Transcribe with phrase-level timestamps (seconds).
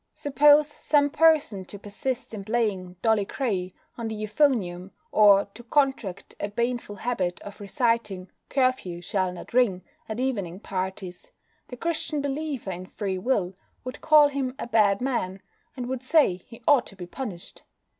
[0.15, 6.33] Suppose some person to persist in playing "Dolly Grey" on the euphonium, or to contract
[6.39, 11.29] a baneful habit of reciting "Curfew shall not Ring" at evening parties,
[11.67, 13.53] the Christian believer in Free Will
[13.83, 15.39] would call him a bad man,
[15.77, 17.61] and would say he ought to be punished.